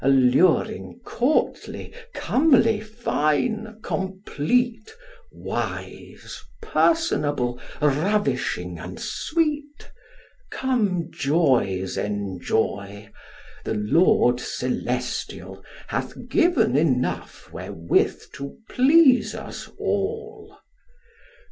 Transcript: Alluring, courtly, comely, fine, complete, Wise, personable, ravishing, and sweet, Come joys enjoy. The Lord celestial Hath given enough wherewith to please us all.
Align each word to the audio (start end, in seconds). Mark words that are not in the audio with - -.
Alluring, 0.03 0.99
courtly, 1.03 1.93
comely, 2.15 2.79
fine, 2.81 3.77
complete, 3.83 4.89
Wise, 5.31 6.39
personable, 6.59 7.61
ravishing, 7.79 8.79
and 8.79 8.99
sweet, 8.99 9.91
Come 10.49 11.09
joys 11.11 11.97
enjoy. 11.99 13.11
The 13.63 13.75
Lord 13.75 14.39
celestial 14.39 15.63
Hath 15.89 16.29
given 16.29 16.75
enough 16.75 17.53
wherewith 17.53 18.23
to 18.33 18.57
please 18.69 19.35
us 19.35 19.69
all. 19.77 20.57